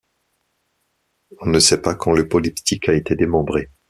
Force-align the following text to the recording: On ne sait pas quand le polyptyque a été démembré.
On 1.41 1.45
ne 1.45 1.59
sait 1.59 1.79
pas 1.79 1.93
quand 1.93 2.11
le 2.11 2.27
polyptyque 2.27 2.89
a 2.89 2.93
été 2.93 3.15
démembré. 3.15 3.69